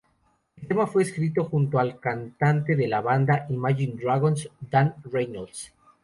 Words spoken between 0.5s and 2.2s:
El tema fue escrito junto al